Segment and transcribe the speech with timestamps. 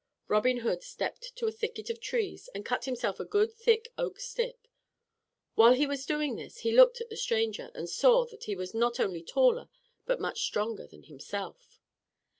[0.27, 4.19] Robin Hood stepped to a thicket of trees and cut himself a good, thick oak
[4.19, 4.71] stick.
[5.53, 8.73] While he was doing this, he looked at the stranger, and saw that he was
[8.73, 9.69] not only taller
[10.07, 11.79] but much stronger than himself.